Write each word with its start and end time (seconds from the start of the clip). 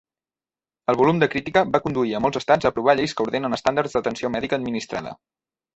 El 0.93 0.97
volum 1.01 1.19
de 1.23 1.27
crítica 1.33 1.63
va 1.75 1.81
conduir 1.85 2.15
a 2.15 2.23
molts 2.27 2.41
estats 2.41 2.69
a 2.69 2.73
aprovar 2.75 2.99
lleis 3.01 3.17
que 3.19 3.27
ordenen 3.29 3.61
estàndards 3.61 3.99
d'atenció 3.99 4.35
mèdica 4.39 4.63
administrada. 4.63 5.19